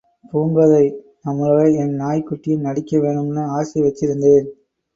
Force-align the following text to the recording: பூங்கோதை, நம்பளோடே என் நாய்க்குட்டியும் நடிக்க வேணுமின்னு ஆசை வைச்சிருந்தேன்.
பூங்கோதை, 0.29 0.85
நம்பளோடே 1.25 1.67
என் 1.75 1.93
நாய்க்குட்டியும் 1.99 2.65
நடிக்க 2.67 2.97
வேணுமின்னு 2.97 3.43
ஆசை 3.49 3.81
வைச்சிருந்தேன். 3.81 4.49